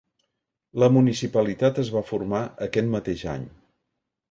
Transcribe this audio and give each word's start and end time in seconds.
La 0.83 0.89
municipalitat 0.95 1.83
es 1.85 1.93
va 1.97 2.03
formar 2.13 2.41
aquest 2.69 2.91
mateix 2.97 3.25
any. 3.37 3.47